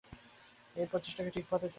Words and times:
এই 0.75 0.87
প্রচেষ্টাটি 0.91 1.29
ঠিক 1.29 1.45
পথে 1.49 1.59
চলিয়াছে। 1.59 1.69